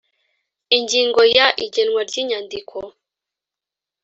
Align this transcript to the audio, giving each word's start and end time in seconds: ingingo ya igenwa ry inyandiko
ingingo 0.77 1.21
ya 1.37 1.47
igenwa 1.65 2.01
ry 2.09 2.15
inyandiko 2.21 2.77